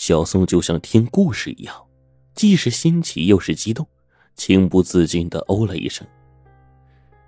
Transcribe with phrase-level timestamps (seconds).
[0.00, 1.76] 小宋就像听故事一样，
[2.34, 3.86] 既是新奇又是激动，
[4.34, 6.06] 情不自禁的哦了一声。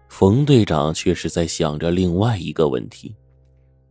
[0.09, 3.15] 冯队长却是在想着另外一个问题：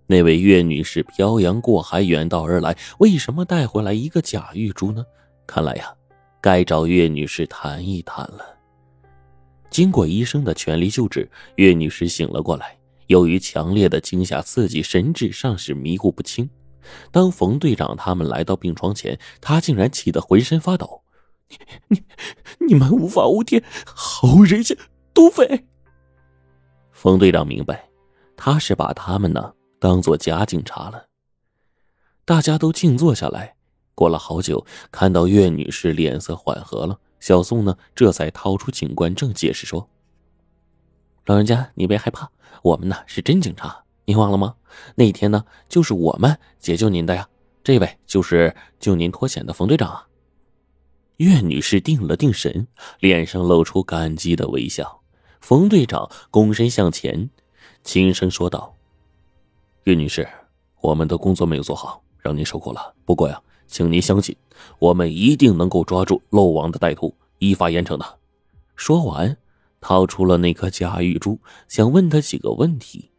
[0.07, 5.05] 那位岳女士漂洋过海远道而来，为什么带回来一个假玉珠呢？
[5.45, 5.93] 看来呀，
[6.41, 8.43] 该找岳女士谈一谈了。
[9.69, 12.75] 经过医生的全力救治，岳女士醒了过来。
[13.05, 16.49] 由于强烈的惊吓刺激，神志尚是迷糊不清。
[17.11, 21.03] 当冯队长他们来到病床前，他竟然气得浑身发抖
[21.89, 22.03] ：“你、
[22.59, 24.77] 你、你们无法无天，毫无人性，
[25.13, 25.65] 土匪！”
[26.91, 27.89] 冯队长明白，
[28.35, 31.07] 他是把他们呢当做假警察了。
[32.23, 33.55] 大家都静坐下来，
[33.95, 39.89] 过了好久，看到岳女士脸色缓和了，小宋呢这才掏出警官证，解释说
[41.25, 42.29] ：“老人家，你别害怕，
[42.61, 44.55] 我们呢是真警察，您忘了吗？
[44.95, 47.27] 那天呢就是我们解救您的呀。
[47.63, 50.07] 这位就是救您脱险的冯队长啊。”
[51.17, 52.67] 岳女士定了定神，
[52.99, 55.01] 脸上露出感激的微笑。
[55.39, 57.29] 冯队长躬身向前，
[57.83, 58.75] 轻声说道
[59.85, 60.27] ：“岳女士，
[60.81, 62.95] 我们的工作没有做好，让您受苦了。
[63.05, 64.35] 不过呀，请您相信，
[64.79, 68.17] 我们一定能够抓住漏网的歹徒，依法严惩的。”
[68.75, 69.37] 说完，
[69.79, 73.10] 掏出了那颗假玉珠，想问他几个问题。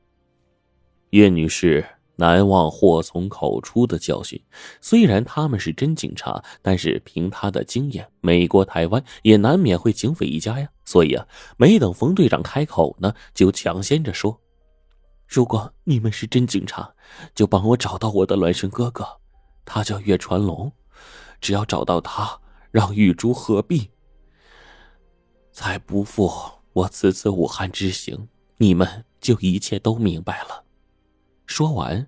[1.13, 1.87] 岳女士。
[2.17, 4.41] 难忘祸从口出的教训。
[4.81, 10.69] 虽然他们是真警察，但是凭他的经验，美国、台湾也难免会警匪一家呀。
[10.85, 14.39] 所以啊，没等冯队长开口呢，就抢先着说
[15.27, 16.95] ：“如果你们是真警察，
[17.35, 19.05] 就帮我找到我的孪生哥哥，
[19.65, 20.71] 他叫岳传龙。
[21.41, 22.39] 只要找到他，
[22.71, 23.91] 让玉珠合璧，
[25.51, 26.31] 才不负
[26.75, 30.62] 我此次武汉之行，你们就一切都明白了。”
[31.47, 32.07] 说完，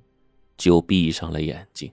[0.57, 1.93] 就闭上了眼睛。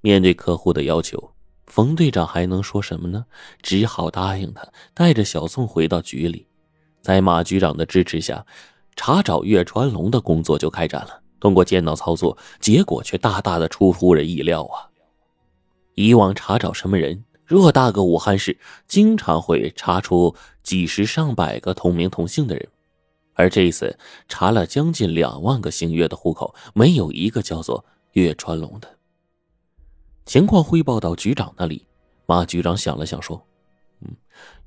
[0.00, 1.32] 面对客户的要求，
[1.66, 3.24] 冯队长还能说什么呢？
[3.62, 6.46] 只好答应他，带着小宋回到局里。
[7.00, 8.44] 在马局长的支持下，
[8.96, 11.22] 查找岳传龙的工作就开展了。
[11.40, 14.88] 通过电脑操作，结果却大大的出乎人意料啊！
[15.94, 22.68] 以往查找什么人，偌大个武汉市，经常会查出几十上百个同名同姓的人。
[23.34, 28.88] 而这一次查了将近两万个姓岳的户口，没有一个叫做岳传龙的。
[30.24, 31.86] 情况汇报到局长那里，
[32.26, 33.44] 马局长想了想说
[34.00, 34.08] ：“嗯，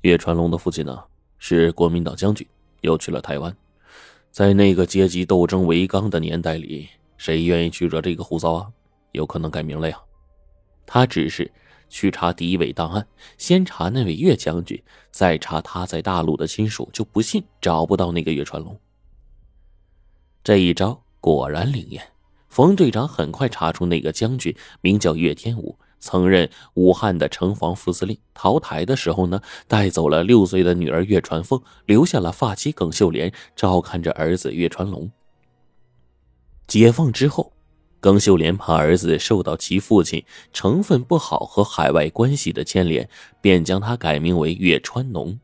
[0.02, 1.02] 岳传龙的父亲呢
[1.38, 2.46] 是国民党将军，
[2.82, 3.54] 又去了台湾。
[4.30, 8.70] 在那个阶级斗争为纲的年代里，谁愿意去惹这个胡骚啊？
[9.12, 10.00] 有可能改名了呀。
[10.86, 11.50] 他只是。”
[11.88, 13.06] 去查敌伪档案，
[13.36, 18.78] 先查那位岳将军，再查他在大陆的亲属，就不信找不到那个岳传龙。
[20.44, 22.02] 这一招果然灵验，
[22.48, 28.16] 冯队长很快查出那个将军名叫岳天武，曾任武汉的城防副司令。
[28.32, 35.10] 逃台的时候呢，带走了六岁的女儿岳传凤，留下了发妻耿秀莲照看着儿子岳传龙。
[36.66, 37.52] 解放之后。
[38.00, 43.08] 耿秀莲怕儿子受到其父亲成分不好和海外关系的牵连，
[43.40, 45.38] 便将他改名为岳川农，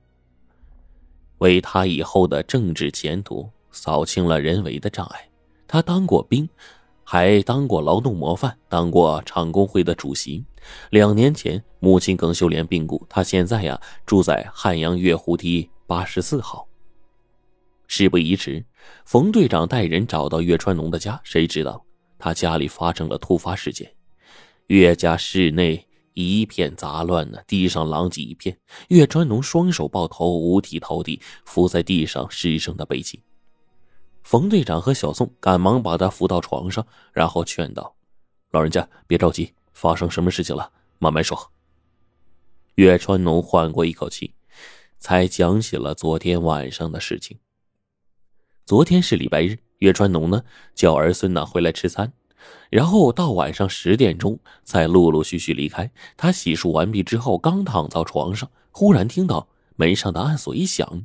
[1.39, 5.29] 为他以后的政治前途扫清了人为的障碍。
[5.67, 6.49] 他当过兵，
[7.03, 10.45] 还当过劳动模范，当过厂工会的主席。
[10.91, 16.69] 两年前，母亲耿秀莲病故，他现在呀住在汉阳月湖堤八十四号。
[17.89, 18.65] 事不宜迟，
[19.05, 21.85] 冯队长带人找到岳川农的家，谁知道？
[22.25, 23.95] 他家里发生了突发事件，
[24.69, 28.59] 岳家室内一片杂乱呢，地上狼藉一片。
[28.89, 33.23] 岳川农双手抱头，五体投地，伏在地上失声的悲泣。
[34.23, 37.95] 冯队长和小宋赶忙把他扶到床上，然后劝道
[38.53, 41.53] ：“老人家别着急，发生什么事情了，慢慢说。”
[42.77, 44.33] 岳川农缓过一口气，
[44.99, 47.39] 才讲起了昨天晚上的事情。
[48.65, 49.59] 昨天是礼拜日。
[49.79, 50.43] 岳川农呢，
[50.75, 52.13] 叫儿孙呢回来吃餐，
[52.71, 55.91] 然后到晚上十点钟才陆陆续续离开。
[56.17, 61.05] 他洗漱完毕之后，刚躺到床上，忽然听到门上的暗锁一响，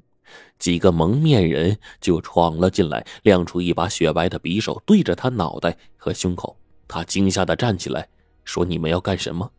[0.57, 6.57] 几个蒙面人就闯了进来，亮出一把雪白的匕首，对着他脑袋和胸口。
[6.87, 8.07] 他惊吓的站起来，
[8.43, 9.51] 说：“你们要干什么？”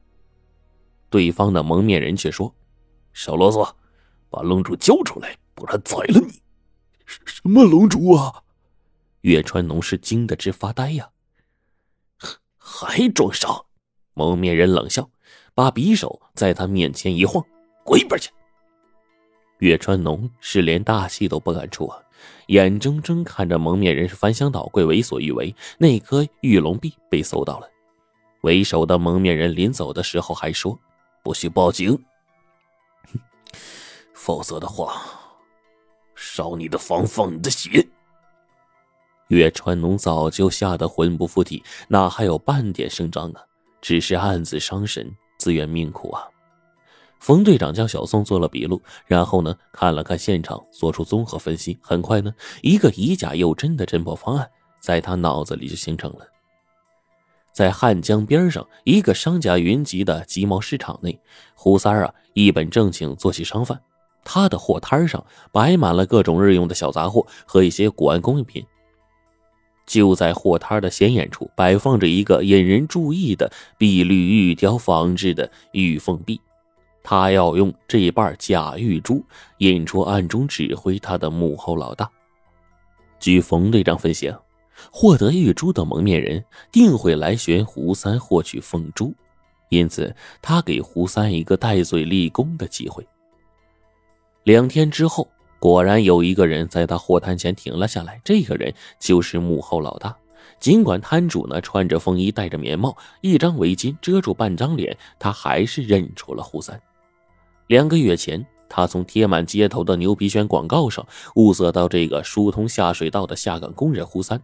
[1.11, 2.55] 对方的蒙面人却说
[3.13, 3.69] ：“少啰嗦，
[4.31, 6.41] 把龙珠交出来，不然宰了你！”
[7.07, 8.43] 什么龙珠啊？
[9.23, 11.11] 岳川农是惊得直发呆呀！
[12.57, 13.65] 还装傻！
[14.15, 15.11] 蒙面人冷笑，
[15.55, 17.45] 把匕首在他面前一晃
[17.85, 18.31] ：“滚一边去！”
[19.59, 22.03] 岳川农是连大气都不敢出啊，
[22.47, 27.69] 眼睁睁看着蒙面人是翻箱倒柜、为所欲为，那颗玉龙币被搜到了。
[28.41, 30.79] 为首的蒙面人临走的时候还说
[31.23, 32.03] ：“不许报警，
[34.15, 35.03] 否则的话，
[36.15, 37.87] 烧你的房，放你的血。”
[39.31, 43.41] 岳川农早就吓得魂不附体，哪还有半点声张啊？
[43.81, 46.25] 只是暗自伤神，自愿命苦啊。
[47.21, 51.79] 冯队长将小宋做了笔录，然后呢，看了看现场，做出综合分析。
[51.81, 54.51] 很快呢，一个以假又真的侦破方案
[54.81, 56.27] 在他脑子里就形成了。
[57.53, 61.17] 在汉江边上一个商贾云集的集贸市场内，
[61.55, 63.81] 胡三儿啊一本正经做起商贩。
[64.25, 68.67] 他的货摊上摆满了各种日用的小杂货和一些古玩工艺品。
[69.91, 76.41] 就在货摊的显眼处，摆放着一个引人注意的碧绿玉雕仿制的玉凤璧。
[77.03, 79.21] 他要用这半假玉珠
[79.59, 82.09] 引出暗中指挥他的幕后老大。
[83.19, 84.33] 据冯队长分析，
[84.93, 89.13] 获得玉珠的蒙面人定会来寻胡三获取凤珠，
[89.71, 93.05] 因此他给胡三一个戴罪立功的机会。
[94.45, 95.29] 两天之后。
[95.61, 100.17] 果然有一个人在他货摊前停了下来，这个人就是幕后老大。
[100.59, 106.81] 尽管摊主呢穿着风衣、戴着棉帽，一张围巾遮住半张脸，他还是认出了胡三。
[107.67, 114.43] 两个月前，他从贴满街头的牛皮癣广告上物色到这个疏通下水道的下岗工人胡三。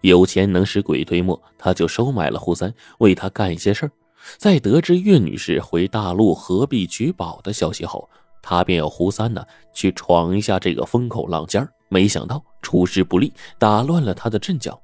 [0.00, 3.92] 有钱能使鬼推磨，他就收买了胡三，为他干一些事儿。
[4.38, 8.08] 在得知岳女士回大陆何必取宝的消息后，
[8.46, 9.42] 他便要胡三呢
[9.72, 14.78] 去闯一下这个风口浪尖没想到出师不利，打乱了他的阵脚。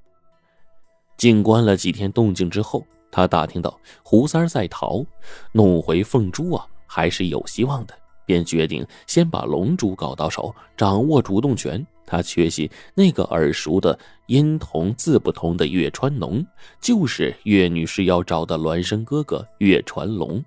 [1.18, 5.04] 静观了几天动静之后，他打听到胡三在逃，
[5.52, 11.86] 弄回凤珠啊还是有希望的，便决定先把龙珠搞到手，掌握主动权。
[12.06, 13.96] 他确信那个耳熟的
[14.26, 16.44] 音同字不同的岳川龙，
[16.80, 20.42] 就是岳女士要找的孪生哥哥岳传龙。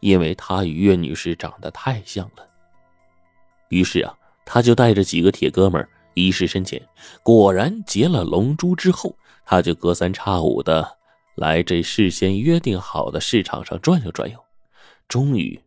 [0.00, 2.46] 因为他与岳女士长得太像了，
[3.68, 4.14] 于是啊，
[4.44, 6.80] 他就带着几个铁哥们一试深浅。
[7.22, 9.14] 果然结了龙珠之后，
[9.44, 10.96] 他就隔三差五的
[11.34, 14.38] 来这事先约定好的市场上转悠转悠。
[15.06, 15.60] 终于，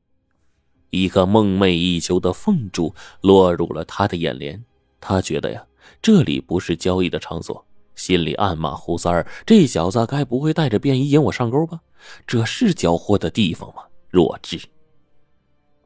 [0.89, 4.63] 一个梦寐以求的凤珠落入了他的眼帘。
[4.99, 5.65] 他觉得呀，
[6.01, 7.65] 这里不是交易的场所，
[7.95, 11.79] 心里暗骂胡三儿：这小子该不会带着便衣引我上钩吧？
[12.27, 13.83] 这是交货的地方吗？
[14.11, 14.59] 弱智。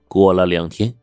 [0.08, 0.96] 过了两天，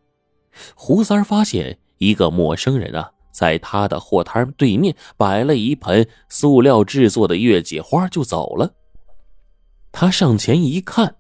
[0.75, 8.75] 胡三发现一个陌生人啊，在他的货摊对面摆了一盆塑料制作的月季花，就走了。
[9.91, 11.17] 他上前一看，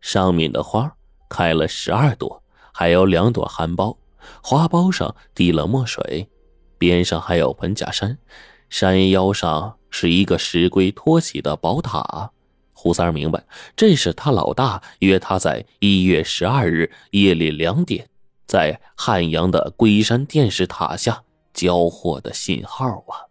[0.00, 0.96] 上面的花
[1.28, 2.42] 开了十二朵，
[2.72, 3.96] 还有两朵含苞，
[4.42, 6.28] 花苞上滴了墨水，
[6.78, 8.18] 边上还有盆假山，
[8.68, 12.32] 山腰上是一个石龟托起的宝塔。
[12.82, 13.44] 胡三儿明白，
[13.76, 18.08] 这是他老大约他在一月十二日夜里两点，
[18.46, 21.22] 在汉阳的龟山电视塔下
[21.52, 23.29] 交货的信号啊。